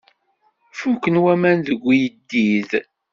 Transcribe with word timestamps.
Fukken 0.77 1.15
waman 1.23 1.57
deg 1.67 1.81
uyeddid. 1.89 2.69